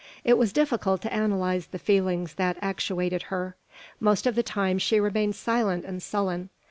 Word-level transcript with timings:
It 0.23 0.35
was 0.35 0.51
difficult 0.51 1.01
to 1.03 1.13
analyse 1.15 1.67
the 1.67 1.77
feelings 1.77 2.33
that 2.33 2.57
actuated 2.59 3.21
her. 3.29 3.55
Most 3.99 4.25
of 4.25 4.33
the 4.33 4.41
time 4.41 4.79
she 4.79 4.99
remained 4.99 5.35
silent 5.35 5.85
and 5.85 6.01
sullen. 6.01 6.49